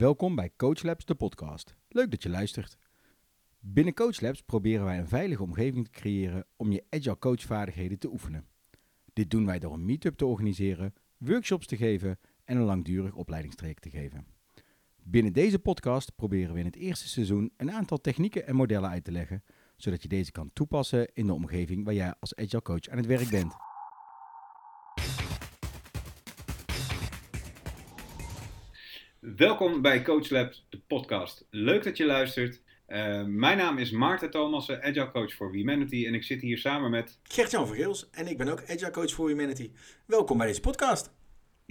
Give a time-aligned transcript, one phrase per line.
[0.00, 1.76] Welkom bij Coach Labs, de podcast.
[1.88, 2.76] Leuk dat je luistert.
[3.58, 8.10] Binnen Coach Labs proberen wij een veilige omgeving te creëren om je agile coachvaardigheden te
[8.10, 8.46] oefenen.
[9.12, 13.82] Dit doen wij door een meetup te organiseren, workshops te geven en een langdurig opleidingstraject
[13.82, 14.26] te geven.
[15.02, 19.04] Binnen deze podcast proberen we in het eerste seizoen een aantal technieken en modellen uit
[19.04, 19.44] te leggen,
[19.76, 23.06] zodat je deze kan toepassen in de omgeving waar jij als agile coach aan het
[23.06, 23.69] werk bent.
[29.36, 31.46] Welkom bij Coach Labs, de podcast.
[31.50, 32.62] Leuk dat je luistert.
[32.88, 36.06] Uh, mijn naam is Maarten Thomassen, Agile Coach voor Humanity.
[36.06, 37.18] En ik zit hier samen met...
[37.22, 39.70] Gert-Jan Vergeels en ik ben ook Agile Coach voor Humanity.
[40.06, 41.19] Welkom bij deze podcast.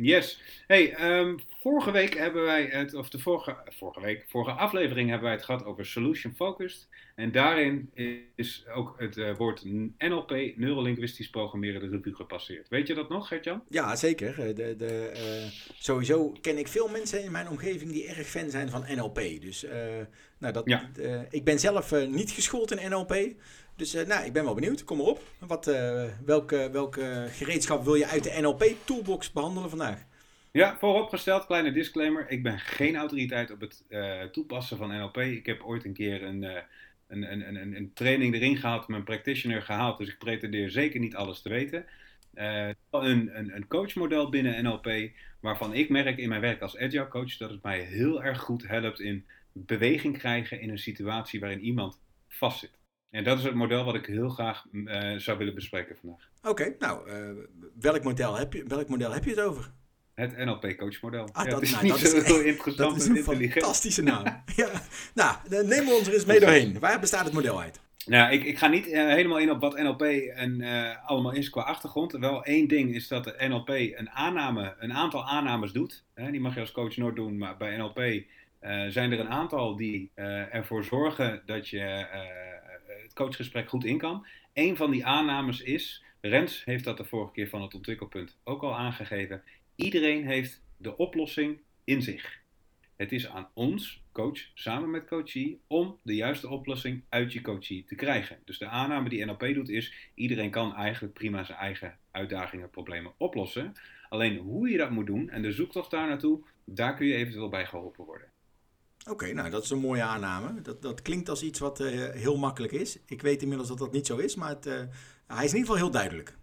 [0.02, 0.42] Yes.
[0.68, 5.28] Hey, um, vorige week hebben wij het, of de vorige, vorige week, vorige aflevering hebben
[5.28, 6.88] wij het gehad over solution focused.
[7.16, 7.90] En daarin
[8.36, 9.64] is ook het uh, woord
[9.98, 12.70] NLP, neurolinguistisch programmeren, de revue gepasseerd.
[12.70, 13.64] Weet je dat nog, Gert-Jan?
[13.70, 14.56] Ja, zeker.
[14.56, 18.70] De, de, uh, sowieso ken ik veel mensen in mijn omgeving die erg fan zijn
[18.70, 19.22] van NLP.
[19.42, 19.72] Dus uh,
[20.40, 20.90] nou, dat, ja.
[21.30, 23.16] ik ben zelf niet geschoold in NLP.
[23.76, 24.84] Dus nou, ik ben wel benieuwd.
[24.84, 25.22] Kom maar op.
[25.40, 25.66] Wat,
[26.26, 30.06] welke, welke gereedschap wil je uit de NLP-toolbox behandelen vandaag?
[30.52, 32.30] Ja, vooropgesteld, kleine disclaimer.
[32.30, 33.84] Ik ben geen autoriteit op het
[34.32, 35.18] toepassen van NLP.
[35.18, 36.44] Ik heb ooit een keer een,
[37.08, 39.98] een, een, een, een, training erin gehaald, mijn practitioner gehaald.
[39.98, 41.86] Dus ik pretendeer zeker niet alles te weten.
[42.34, 47.08] Uh, een, een, een coachmodel binnen NLP, waarvan ik merk in mijn werk als agile
[47.08, 49.26] coach dat het mij heel erg goed helpt in
[49.66, 52.78] beweging krijgen in een situatie waarin iemand vastzit.
[53.10, 54.66] En dat is het model wat ik heel graag
[55.18, 56.30] zou willen bespreken vandaag.
[56.40, 57.10] Oké, okay, nou,
[57.80, 59.72] welk, model heb je, welk model heb je het over?
[60.20, 61.30] Het NLP-coachmodel.
[61.32, 63.52] Ah, ja, dat, is nou, niet dat zo is, heel interessant dat is en een
[63.52, 64.24] fantastische naam.
[64.56, 64.70] ja.
[65.14, 66.80] Nou, we ons er eens mee doorheen.
[66.80, 67.80] Waar bestaat het model uit?
[68.06, 71.50] Nou, ik, ik ga niet uh, helemaal in op wat NLP en, uh, allemaal is
[71.50, 72.12] qua achtergrond.
[72.12, 76.06] Wel één ding is dat de NLP een, aanname, een aantal aannames doet.
[76.14, 78.24] Hè, die mag je als coach nooit doen, maar bij NLP
[78.90, 80.12] zijn er een aantal die
[80.52, 82.08] ervoor zorgen dat je
[83.02, 84.26] het coachgesprek goed in kan.
[84.54, 88.62] Eén van die aannames is, Rens heeft dat de vorige keer van het ontwikkelpunt ook
[88.62, 89.44] al aangegeven.
[89.76, 92.38] Iedereen heeft de oplossing in zich.
[92.96, 97.84] Het is aan ons, coach, samen met coachie, om de juiste oplossing uit je coachie
[97.84, 98.38] te krijgen.
[98.46, 103.14] Dus de aanname die NLP doet is, iedereen kan eigenlijk prima zijn eigen uitdagingen, problemen
[103.18, 103.74] oplossen.
[104.10, 107.50] Alleen hoe je dat moet doen en de zoektocht daar naartoe, daar kun je eventueel
[107.50, 108.28] bij geholpen worden.
[109.00, 110.62] Oké, okay, nou dat is een mooie aanname.
[110.62, 112.98] Dat, dat klinkt als iets wat uh, heel makkelijk is.
[113.06, 114.74] Ik weet inmiddels dat dat niet zo is, maar het, uh,
[115.28, 116.38] hij is in ieder geval heel duidelijk.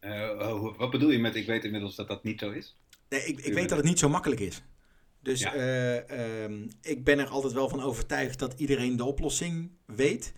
[0.00, 2.76] Uh, wat bedoel je met ik weet inmiddels dat dat niet zo is?
[3.08, 4.62] Nee, ik, ik weet dat het niet zo makkelijk is.
[5.20, 6.44] Dus ja.
[6.44, 10.32] um, ik ben er altijd wel van overtuigd dat iedereen de oplossing weet.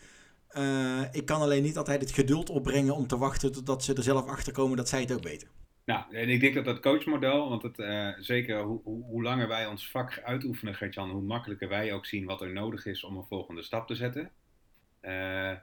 [1.13, 4.27] Ik kan alleen niet altijd het geduld opbrengen om te wachten totdat ze er zelf
[4.27, 5.49] achter komen dat zij het ook weten.
[5.89, 9.67] Nou, en ik denk dat dat coachmodel, want het, uh, zeker hoe, hoe, langer wij
[9.67, 13.25] ons vak uitoefenen, Gertjan, hoe makkelijker wij ook zien wat er nodig is om een
[13.25, 14.31] volgende stap te zetten.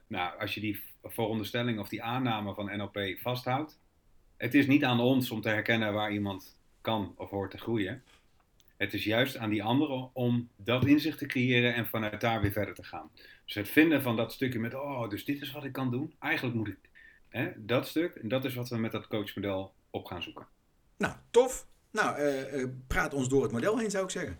[0.08, 3.80] nou, als je die veronderstelling of die aanname van NLP vasthoudt,
[4.38, 8.04] het is niet aan ons om te herkennen waar iemand kan of hoort te groeien.
[8.78, 12.52] Het is juist aan die anderen om dat inzicht te creëren en vanuit daar weer
[12.52, 13.12] verder te gaan.
[13.46, 16.14] Dus het vinden van dat stukje met, oh, dus dit is wat ik kan doen.
[16.20, 16.90] Eigenlijk moet ik
[17.36, 20.48] hè, dat stuk, en dat is wat we met dat coachmodel op gaan zoeken.
[20.98, 21.68] Nou, tof.
[21.92, 24.38] Nou, uh, uh, praat ons door het model heen, zou ik zeggen.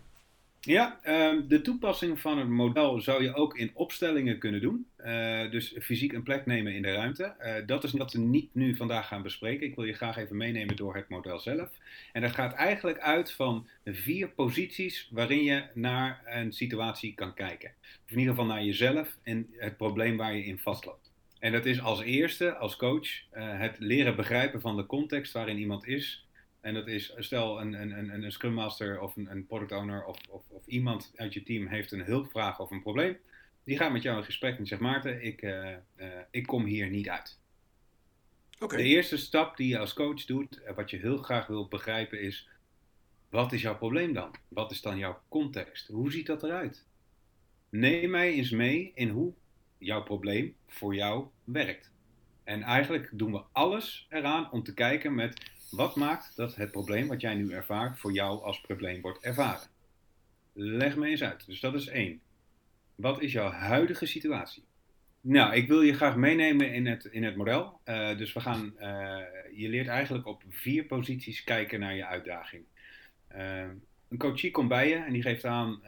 [0.60, 4.86] Ja, uh, de toepassing van het model zou je ook in opstellingen kunnen doen.
[4.98, 7.34] Uh, dus fysiek een plek nemen in de ruimte.
[7.40, 9.66] Uh, dat is wat we niet nu vandaag gaan bespreken.
[9.66, 11.70] Ik wil je graag even meenemen door het model zelf.
[12.12, 17.70] En dat gaat eigenlijk uit van vier posities waarin je naar een situatie kan kijken.
[17.80, 21.05] Of in ieder geval naar jezelf en het probleem waar je in vastloopt.
[21.38, 25.58] En dat is als eerste, als coach, uh, het leren begrijpen van de context waarin
[25.58, 26.26] iemand is.
[26.60, 30.04] En dat is, stel een, een, een, een Scrum Master of een, een Product Owner
[30.04, 33.16] of, of, of, iemand uit je team heeft een hulpvraag of een probleem.
[33.64, 36.88] Die gaat met jou in gesprek en zegt Maarten, ik, uh, uh, ik kom hier
[36.88, 37.38] niet uit.
[38.58, 38.78] Okay.
[38.78, 42.48] De eerste stap die je als coach doet, wat je heel graag wil begrijpen is,
[43.28, 44.34] wat is jouw probleem dan?
[44.48, 45.88] Wat is dan jouw context?
[45.88, 46.84] Hoe ziet dat eruit?
[47.68, 49.34] Neem mij eens mee in hoe
[49.78, 51.90] jouw probleem voor jou werkt.
[52.44, 57.08] En eigenlijk doen we alles eraan om te kijken met wat maakt dat het probleem
[57.08, 59.68] wat jij nu ervaart voor jou als probleem wordt ervaren?
[60.52, 61.46] Leg me eens uit.
[61.46, 62.20] Dus dat is één.
[62.94, 64.64] Wat is jouw huidige situatie?
[65.20, 67.80] Nou, ik wil je graag meenemen in het, in het model.
[67.84, 69.18] Uh, dus we gaan, uh,
[69.54, 72.64] je leert eigenlijk op vier posities kijken naar je uitdaging.
[73.36, 73.60] Uh,
[74.08, 75.80] een coachie komt bij je en die geeft aan,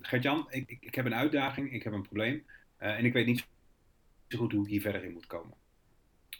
[0.00, 2.44] Gert-Jan, ik, ik, ik, heb een uitdaging, ik heb een probleem
[2.80, 3.46] en ik weet niet
[4.28, 5.54] zo goed hoe ik hier verder in moet komen.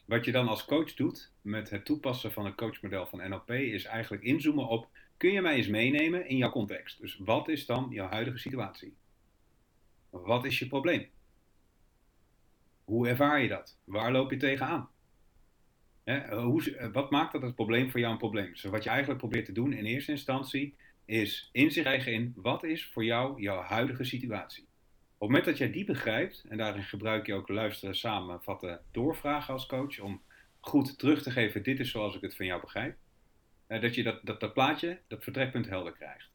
[0.05, 3.85] Wat je dan als coach doet met het toepassen van het coachmodel van NLP is
[3.85, 7.01] eigenlijk inzoomen op, kun je mij eens meenemen in jouw context?
[7.01, 8.97] Dus wat is dan jouw huidige situatie?
[10.11, 11.09] Wat is je probleem?
[12.85, 13.79] Hoe ervaar je dat?
[13.85, 14.91] Waar loop je tegenaan?
[16.05, 18.51] Hè, hoe, wat maakt dat het probleem voor jou een probleem?
[18.51, 22.65] Dus wat je eigenlijk probeert te doen in eerste instantie is inzicht krijgen in wat
[22.65, 24.69] is voor jou jouw huidige situatie.
[25.21, 29.53] Op het moment dat jij die begrijpt, en daarin gebruik je ook luisteren, samenvatten, doorvragen
[29.53, 30.23] als coach, om
[30.61, 32.97] goed terug te geven, dit is zoals ik het van jou begrijp,
[33.67, 36.31] eh, dat je dat, dat, dat plaatje, dat vertrekpunt helder krijgt.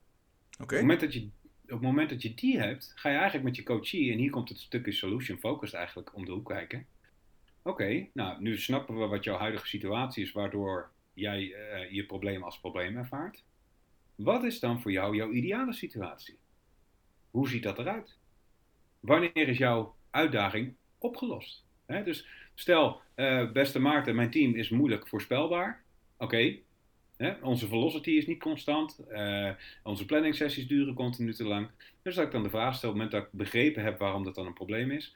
[0.52, 0.64] Oké.
[0.64, 1.30] Op, het moment dat je,
[1.64, 4.32] op het moment dat je die hebt, ga je eigenlijk met je coachie, en hier
[4.32, 6.86] komt het stukje solution focused eigenlijk om de hoek kijken.
[7.62, 12.44] Oké, nou nu snappen we wat jouw huidige situatie is, waardoor jij uh, je probleem
[12.44, 13.44] als probleem ervaart.
[14.16, 16.38] Wat is dan voor jou jouw ideale situatie?
[17.32, 18.18] Hoe ziet dat eruit?
[19.06, 21.64] Wanneer is jouw uitdaging opgelost?
[22.04, 25.84] dus stel, uh, beste Maarten, mijn team is moeilijk voorspelbaar.
[26.18, 26.58] Oké,
[27.42, 29.00] onze velocity is niet constant.
[29.12, 29.50] Uh,
[29.84, 31.70] onze planning sessies duren continu te lang.
[32.02, 34.24] Dus dat ik dan de vraag stel, op het moment dat ik begrepen heb waarom
[34.24, 35.16] dat dan een probleem is.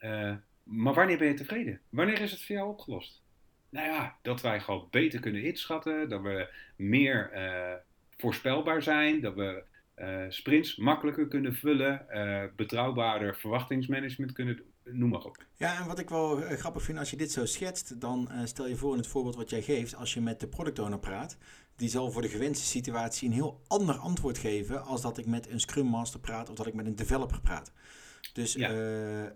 [0.00, 1.80] Uh, maar wanneer ben je tevreden?
[1.88, 3.22] Wanneer is het voor jou opgelost?
[3.68, 7.30] Nou ja, dat wij gewoon beter kunnen inschatten, dat we meer
[8.16, 9.62] voorspelbaar zijn, dat we
[10.28, 15.44] sprints makkelijker kunnen vullen, uh, betrouwbaarder verwachtingsmanagement kunnen doen, noem maar op.
[15.56, 18.66] Ja, en wat ik wel uh, grappig vind als je dit zo schetst, dan stel
[18.66, 21.38] je voor in het voorbeeld wat jij geeft, als je met de product owner praat,
[21.76, 25.50] die zal voor de gewenste situatie een heel ander antwoord geven als dat ik met
[25.50, 27.72] een Scrum Master praat of dat ik met een developer praat.
[28.32, 28.70] Dus ja,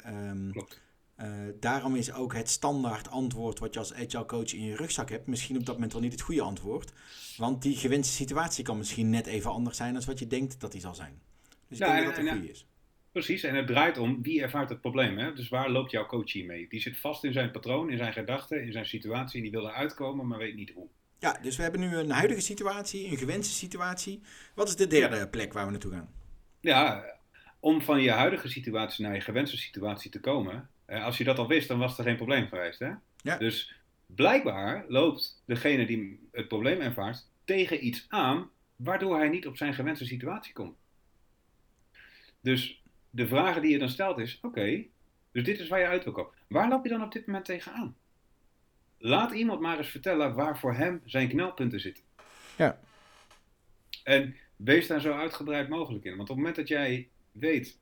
[0.06, 0.80] um, klopt.
[1.22, 1.26] Uh,
[1.60, 5.26] daarom is ook het standaard antwoord wat je als agile coach in je rugzak hebt,
[5.26, 6.92] misschien op dat moment wel niet het goede antwoord.
[7.36, 10.72] Want die gewenste situatie kan misschien net even anders zijn dan wat je denkt dat
[10.72, 11.20] die zal zijn.
[11.68, 12.66] Dus ik denk dat dat het goede is.
[13.12, 15.18] Precies, en het draait om wie ervaart het probleem.
[15.18, 15.32] Hè?
[15.32, 16.68] Dus waar loopt jouw coachie mee?
[16.68, 19.68] Die zit vast in zijn patroon, in zijn gedachten, in zijn situatie en die wil
[19.68, 20.86] eruit komen, maar weet niet hoe.
[21.18, 24.20] Ja, dus we hebben nu een huidige situatie, een gewenste situatie.
[24.54, 26.08] Wat is de derde plek waar we naartoe gaan?
[26.60, 27.04] Ja,
[27.60, 31.48] om van je huidige situatie naar je gewenste situatie te komen, als je dat al
[31.48, 32.78] wist, dan was er geen probleem geweest.
[32.78, 32.92] Hè?
[33.22, 33.36] Ja.
[33.36, 33.74] Dus
[34.06, 39.74] blijkbaar loopt degene die het probleem ervaart tegen iets aan, waardoor hij niet op zijn
[39.74, 40.76] gewenste situatie komt.
[42.40, 44.84] Dus de vragen die je dan stelt is: oké,
[45.32, 46.32] dus dit is waar je uit wil komen.
[46.46, 47.96] Waar loop je dan op dit moment tegenaan?
[48.98, 52.04] Laat iemand maar eens vertellen waar voor hem zijn knelpunten zitten.
[52.56, 52.80] Ja.
[54.04, 56.16] En wees daar zo uitgebreid mogelijk in.
[56.16, 57.78] Want op het moment dat jij weet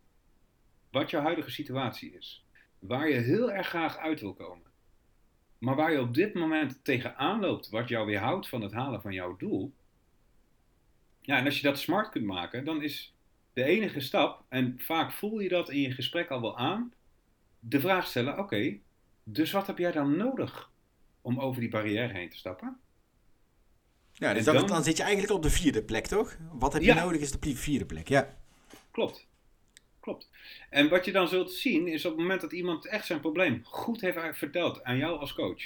[0.91, 2.45] wat jouw huidige situatie is,
[2.79, 4.67] waar je heel erg graag uit wil komen,
[5.59, 9.13] maar waar je op dit moment tegenaan loopt, wat jou weerhoudt van het halen van
[9.13, 9.73] jouw doel.
[11.21, 13.15] Ja, en als je dat smart kunt maken, dan is
[13.53, 16.93] de enige stap, en vaak voel je dat in je gesprek al wel aan,
[17.61, 18.79] de vraag stellen: oké,
[19.23, 20.71] dus wat heb jij dan nodig
[21.21, 22.81] om over die barrière heen te stappen?
[24.13, 26.37] Ja, dus dan, dan, zit je eigenlijk op de vierde plek, toch?
[26.53, 28.37] Wat heb je nodig is de vierde plek, ja.
[28.91, 29.29] Klopt
[30.09, 30.31] klopt.
[30.71, 33.61] En wat je dan zult zien is op het moment dat iemand echt zijn probleem
[33.65, 35.63] goed heeft verteld aan jou als coach,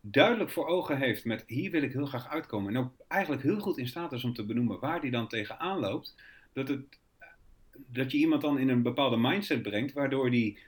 [0.00, 3.58] duidelijk voor ogen heeft met hier wil ik heel graag uitkomen en ook eigenlijk heel
[3.58, 6.14] goed in staat is om te benoemen waar die dan tegenaan loopt,
[6.52, 6.98] dat, het,
[7.72, 10.58] dat je iemand dan in een bepaalde mindset brengt waardoor die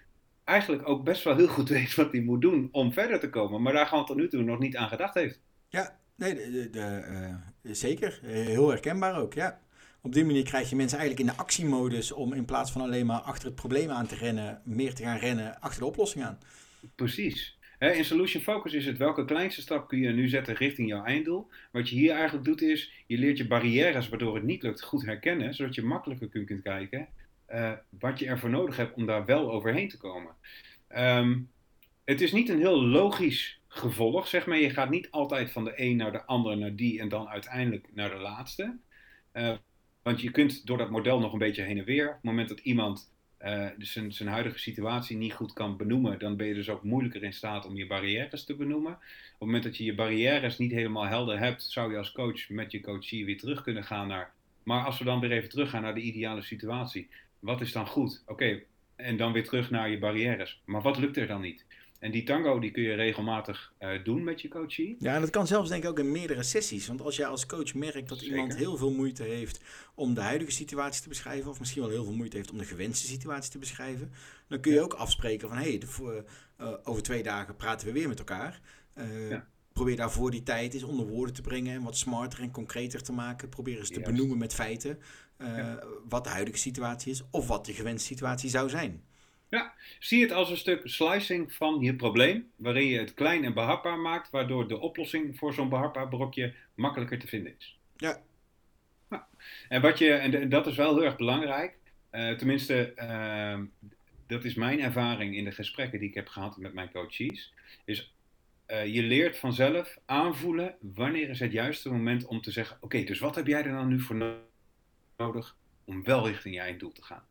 [0.45, 3.63] eigenlijk ook best wel heel goed weet wat hij moet doen om verder te komen,
[3.63, 5.41] maar daar gewoon tot nu toe nog niet aan gedacht heeft.
[5.69, 7.05] Ja, nee, de, de,
[7.63, 8.21] uh, zeker.
[8.23, 9.61] Heel herkenbaar ook, ja.
[10.09, 13.07] Op die manier krijg je mensen eigenlijk in de actiemodus om in plaats van alleen
[13.07, 16.39] maar achter het probleem aan te rennen, meer te gaan rennen achter de oplossing aan.
[16.95, 17.59] Precies.
[17.79, 21.49] In Solution Focus is het welke kleinste stap kun je nu zetten richting jouw einddoel.
[21.73, 25.05] Wat je hier eigenlijk doet is, je leert je barrières waardoor het niet lukt goed
[25.05, 27.09] herkennen, zodat je makkelijker kunt kijken
[27.51, 30.35] uh, wat je ervoor nodig hebt om daar wel overheen te komen.
[30.97, 31.51] Um,
[32.05, 34.59] het is niet een heel logisch gevolg, zeg maar.
[34.59, 37.89] Je gaat niet altijd van de een naar de ander, naar die en dan uiteindelijk
[37.95, 38.77] naar de laatste.
[39.33, 39.53] Uh,
[40.09, 42.09] want je kunt door dat model nog een beetje heen en weer.
[42.09, 43.13] Op het moment dat iemand
[43.43, 47.23] uh, zijn, zijn huidige situatie niet goed kan benoemen, dan ben je dus ook moeilijker
[47.23, 48.93] in staat om je barrières te benoemen.
[48.93, 48.99] Op
[49.31, 52.73] het moment dat je je barrières niet helemaal helder hebt, zou je als coach met
[52.73, 54.33] je coachie weer terug kunnen gaan naar.
[54.63, 58.23] Maar als we dan weer even teruggaan naar de ideale situatie, wat is dan goed?
[58.27, 58.63] Oké,
[58.97, 60.63] en dan weer terug naar je barrières.
[60.65, 61.67] Maar wat lukt er dan niet?
[61.99, 64.97] En die tango die kun je regelmatig uh, doen met je coachie.
[64.99, 66.87] Ja, en dat kan zelfs denk ik ook in meerdere sessies.
[66.87, 69.61] Want als jij als coach merkt dat iemand heel veel moeite heeft
[69.95, 72.65] om de huidige situatie te beschrijven, of misschien wel heel veel moeite heeft om de
[72.65, 74.13] gewenste situatie te beschrijven,
[74.49, 75.83] dan kun je ook afspreken van hé, hey,
[76.61, 78.61] uh, over twee dagen praten we weer met elkaar.
[78.99, 79.47] Uh, ja.
[79.73, 83.13] Probeer daarvoor die tijd eens onder woorden te brengen en wat smarter en concreter te
[83.13, 83.49] maken.
[83.49, 84.99] Probeer eens te benoemen met feiten
[86.09, 89.03] wat de huidige situatie is of wat de gewenste situatie zou zijn.
[89.51, 93.55] Ja, zie het als een stuk slicing van je probleem, waarin je het klein en
[93.55, 97.79] behapbaar maakt, waardoor de oplossing voor zo'n behapbaar brokje makkelijker te vinden is.
[97.97, 98.23] Ja.
[99.09, 99.23] Nou,
[99.69, 101.77] en, wat je, en dat is wel heel erg belangrijk,
[102.13, 103.61] uh, tenminste, uh,
[104.27, 107.53] dat is mijn ervaring in de gesprekken die ik heb gehad met mijn coaches,
[107.85, 108.15] is
[108.67, 113.19] uh, je leert vanzelf aanvoelen wanneer is het juiste moment om te zeggen, oké, dus
[113.19, 114.41] wat heb jij er dan nu voor
[115.17, 117.27] nodig om wel richting je einddoel te gaan?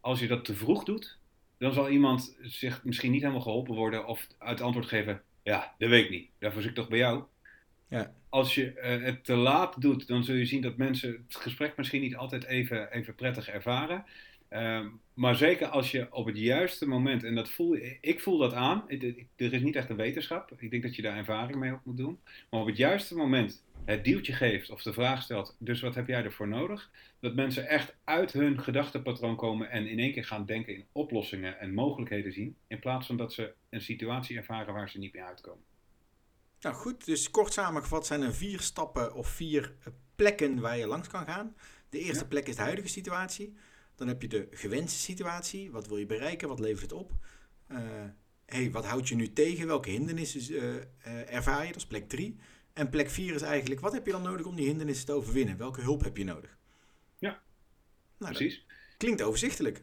[0.00, 1.17] Als je dat te vroeg doet,
[1.58, 5.88] dan zal iemand zich misschien niet helemaal geholpen worden of het antwoord geven: Ja, dat
[5.88, 6.30] weet ik niet.
[6.38, 7.22] Daarvoor zit ik toch bij jou.
[7.88, 8.14] Ja.
[8.28, 11.76] Als je uh, het te laat doet, dan zul je zien dat mensen het gesprek
[11.76, 14.04] misschien niet altijd even, even prettig ervaren.
[14.50, 18.52] Uh, maar zeker als je op het juiste moment, en dat voel, ik voel dat
[18.52, 18.84] aan,
[19.36, 21.96] er is niet echt een wetenschap, ik denk dat je daar ervaring mee op moet
[21.96, 22.18] doen,
[22.50, 26.06] maar op het juiste moment het duwtje geeft of de vraag stelt, dus wat heb
[26.06, 26.90] jij ervoor nodig?
[27.20, 31.58] Dat mensen echt uit hun gedachtenpatroon komen en in één keer gaan denken in oplossingen
[31.58, 35.24] en mogelijkheden zien, in plaats van dat ze een situatie ervaren waar ze niet meer
[35.24, 35.64] uitkomen.
[36.60, 39.74] Nou goed, dus kort samengevat zijn er vier stappen of vier
[40.16, 41.54] plekken waar je langs kan gaan.
[41.90, 43.56] De eerste plek is de huidige situatie.
[43.98, 45.70] Dan heb je de gewenste situatie.
[45.70, 46.48] Wat wil je bereiken?
[46.48, 47.12] Wat levert het op?
[47.68, 47.78] Uh,
[48.46, 49.66] hey, wat houdt je nu tegen?
[49.66, 51.72] Welke hindernissen uh, uh, ervaar je?
[51.72, 52.36] Dat is plek 3.
[52.72, 55.56] En plek 4 is eigenlijk, wat heb je dan nodig om die hindernissen te overwinnen?
[55.56, 56.58] Welke hulp heb je nodig?
[57.18, 57.42] Ja,
[58.18, 58.66] nou, precies.
[58.96, 59.82] Klinkt overzichtelijk.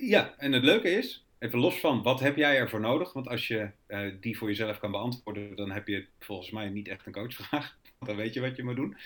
[0.00, 3.12] Ja, en het leuke is, even los van wat heb jij ervoor nodig?
[3.12, 6.88] Want als je uh, die voor jezelf kan beantwoorden, dan heb je volgens mij niet
[6.88, 7.76] echt een coachvraag.
[7.98, 8.96] Want dan weet je wat je moet doen.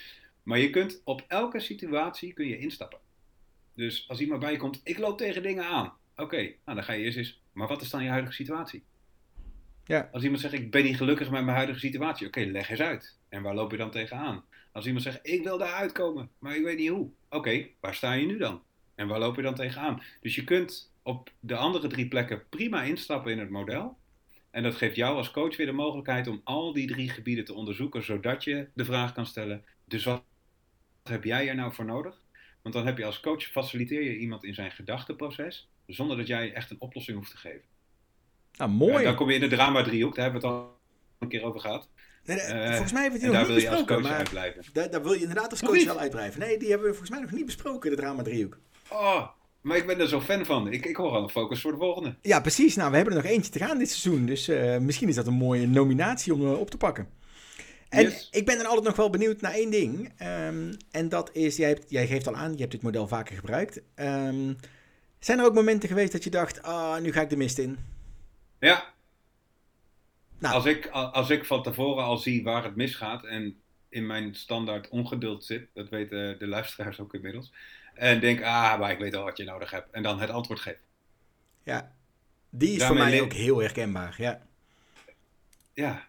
[0.42, 2.98] Maar je kunt op elke situatie kun je instappen.
[3.76, 5.92] Dus als iemand bij je komt, ik loop tegen dingen aan.
[6.16, 8.84] Oké, nou dan ga je eerst eens, maar wat is dan je huidige situatie?
[9.84, 10.08] Ja.
[10.12, 12.26] Als iemand zegt, ik ben niet gelukkig met mijn huidige situatie.
[12.26, 13.18] Oké, leg eens uit.
[13.28, 14.44] En waar loop je dan tegenaan?
[14.72, 17.10] Als iemand zegt, ik wil daar uitkomen, maar ik weet niet hoe.
[17.30, 18.62] Oké, waar sta je nu dan?
[18.94, 20.02] En waar loop je dan tegenaan?
[20.20, 23.98] Dus je kunt op de andere drie plekken prima instappen in het model.
[24.50, 27.54] En dat geeft jou als coach weer de mogelijkheid om al die drie gebieden te
[27.54, 30.24] onderzoeken, zodat je de vraag kan stellen: dus wat
[31.02, 32.22] heb jij er nou voor nodig?
[32.66, 36.52] Want dan heb je als coach faciliteer je iemand in zijn gedachteproces, zonder dat jij
[36.52, 37.64] echt een oplossing hoeft te geven.
[38.56, 39.04] Nou, mooi.
[39.04, 40.78] dan kom je in de drama driehoek, daar hebben we het al
[41.18, 41.88] een keer over gehad.
[42.24, 43.86] Nee, nee, uh, volgens mij hebben we die nog niet besproken.
[43.86, 44.64] Daar wil je als coach uitblijven.
[44.72, 46.40] Daar, daar, wil je inderdaad als coach wel uitblijven.
[46.40, 48.58] Nee, die hebben we volgens mij nog niet besproken, de drama driehoek.
[48.88, 49.28] Oh,
[49.60, 50.72] maar ik ben er zo fan van.
[50.72, 52.16] Ik, ik hoor al een focus voor de volgende.
[52.22, 52.76] Ja, precies.
[52.76, 54.26] Nou, we hebben er nog eentje te gaan dit seizoen.
[54.26, 57.08] Dus uh, misschien is dat een mooie nominatie om uh, op te pakken.
[57.88, 58.28] En yes.
[58.30, 60.12] ik ben dan altijd nog wel benieuwd naar één ding.
[60.22, 63.36] Um, en dat is, jij, hebt, jij geeft al aan, je hebt dit model vaker
[63.36, 63.80] gebruikt.
[63.94, 64.56] Um,
[65.18, 67.58] zijn er ook momenten geweest dat je dacht, ah, oh, nu ga ik de mist
[67.58, 67.78] in?
[68.60, 68.94] Ja.
[70.38, 70.54] Nou.
[70.54, 74.88] Als, ik, als ik van tevoren al zie waar het misgaat en in mijn standaard
[74.88, 77.52] ongeduld zit, dat weten de luisteraars ook inmiddels,
[77.94, 80.60] en denk, ah, maar ik weet al wat je nodig hebt, en dan het antwoord
[80.60, 80.78] geef.
[81.62, 81.92] Ja,
[82.50, 84.42] die is Daarmee voor mij ook heel herkenbaar, ja.
[85.72, 86.08] Ja,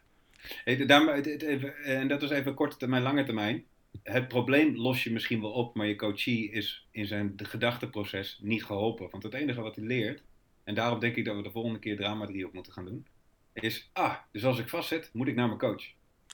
[1.83, 3.63] en dat is even korte termijn, lange termijn.
[4.03, 8.63] Het probleem los je misschien wel op, maar je coachie is in zijn gedachteproces niet
[8.63, 9.07] geholpen.
[9.11, 10.23] Want het enige wat hij leert,
[10.63, 13.05] en daarom denk ik dat we de volgende keer drama 3 op moeten gaan doen,
[13.53, 15.83] is, ah, dus als ik vastzit, moet ik naar mijn coach.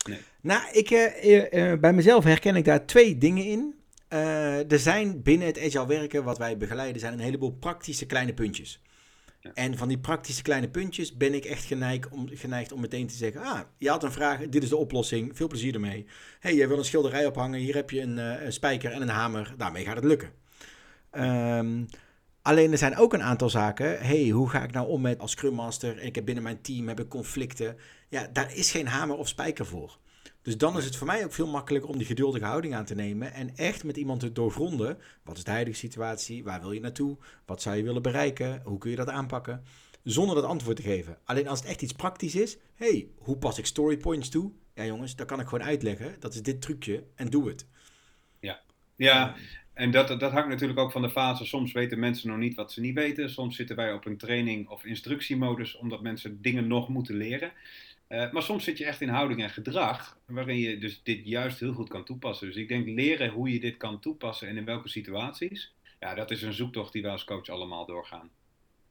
[0.10, 0.20] Nee.
[0.41, 3.75] Nou, ik, uh, uh, bij mezelf herken ik daar twee dingen in.
[4.67, 8.82] Er zijn binnen het agile werken, wat wij begeleiden, zijn een heleboel praktische kleine puntjes.
[9.54, 13.16] En van die praktische kleine puntjes ben ik echt geneigd om, geneigd om meteen te
[13.16, 16.06] zeggen: Ah, je had een vraag, dit is de oplossing, veel plezier ermee.
[16.40, 19.10] hey, jij wil een schilderij ophangen, hier heb je een, uh, een spijker en een
[19.10, 20.32] hamer, daarmee gaat het lukken.
[21.12, 21.88] Um,
[22.42, 24.00] alleen er zijn ook een aantal zaken.
[24.00, 26.00] hey, hoe ga ik nou om met als Scrum Master?
[26.00, 27.78] Ik heb binnen mijn team heb ik conflicten.
[28.10, 29.98] Ja, daar is geen hamer of spijker voor.
[30.44, 32.96] Dus dan is het voor mij ook veel makkelijker om die geduldige houding aan te
[32.96, 34.98] nemen en echt met iemand te doorgronden.
[35.24, 36.44] Wat is de huidige situatie?
[36.44, 37.18] Waar wil je naartoe?
[37.46, 38.62] Wat zou je willen bereiken?
[38.64, 39.64] Hoe kun je dat aanpakken?
[40.04, 41.18] Zonder dat antwoord te geven.
[41.24, 42.58] Alleen als het echt iets praktisch is.
[42.76, 44.52] hey, hoe pas ik story points toe?
[44.74, 46.16] Ja jongens, dat kan ik gewoon uitleggen.
[46.20, 47.68] Dat is dit trucje en doe het.
[48.40, 48.62] Ja,
[48.96, 49.36] ja
[49.74, 51.46] en dat, dat hangt natuurlijk ook van de fase.
[51.46, 53.30] Soms weten mensen nog niet wat ze niet weten.
[53.30, 57.51] Soms zitten wij op een training- of instructiemodus omdat mensen dingen nog moeten leren.
[58.10, 61.60] Uh, maar soms zit je echt in houding en gedrag, waarin je dus dit juist
[61.60, 62.48] heel goed kan toepassen.
[62.48, 65.74] Dus ik denk leren hoe je dit kan toepassen en in welke situaties.
[66.00, 68.30] Ja, dat is een zoektocht die wij als coach allemaal doorgaan.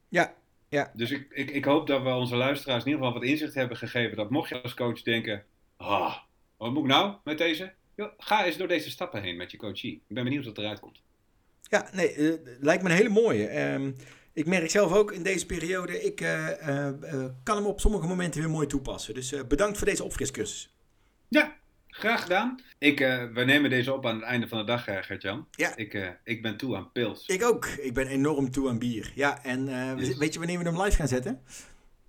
[0.09, 0.35] Ja,
[0.69, 0.93] ja.
[0.95, 3.77] Dus ik, ik, ik hoop dat we onze luisteraars in ieder geval wat inzicht hebben
[3.77, 4.17] gegeven.
[4.17, 5.45] Dat mocht je als coach denken,
[5.77, 6.17] ah,
[6.57, 7.73] wat moet ik nou met deze?
[8.19, 10.03] Ga eens door deze stappen heen met je coachie.
[10.09, 11.01] Ik ben benieuwd wat eruit komt.
[11.63, 13.73] Ja, nee, uh, lijkt me een hele mooie.
[13.73, 13.97] Um,
[14.33, 18.41] ik merk zelf ook in deze periode, ik uh, uh, kan hem op sommige momenten
[18.41, 19.15] weer mooi toepassen.
[19.15, 20.75] Dus bedankt voor deze opfriscursus.
[21.29, 21.61] Ja,
[21.95, 22.61] Graag gedaan.
[22.79, 22.99] Ik,
[23.33, 25.49] we nemen deze op aan het einde van de dag, Gert-Jan.
[25.51, 25.77] Ja.
[25.77, 27.27] Ik, ik ben toe aan pils.
[27.27, 27.67] Ik ook.
[27.67, 29.13] Ik ben enorm toe aan bier.
[29.15, 29.65] Ja, en
[29.99, 30.17] yes.
[30.17, 31.43] weet je wanneer we hem live gaan zetten?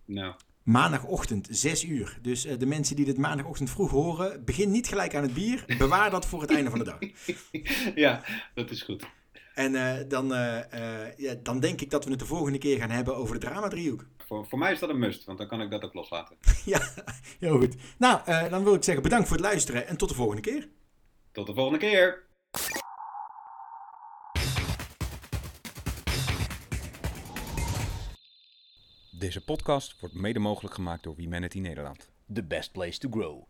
[0.06, 0.36] Nou.
[0.64, 2.18] Maandagochtend, 6 uur.
[2.22, 5.66] Dus de mensen die dit maandagochtend vroeg horen, begin niet gelijk aan het bier.
[5.78, 7.00] Bewaar dat voor het einde van de dag.
[7.96, 9.06] ja, dat is goed.
[9.54, 10.60] En uh, dan, uh,
[11.18, 14.06] ja, dan denk ik dat we het de volgende keer gaan hebben over de drama-driehoek.
[14.18, 16.38] Voor, voor mij is dat een must, want dan kan ik dat ook loslaten.
[16.66, 16.80] ja,
[17.40, 17.76] heel goed.
[17.98, 20.68] Nou, dan wil ik zeggen bedankt voor het luisteren en tot de volgende keer.
[21.32, 22.24] Tot de volgende keer.
[29.24, 32.10] Deze podcast wordt mede mogelijk gemaakt door Humanity Nederland.
[32.34, 33.44] The best place to grow.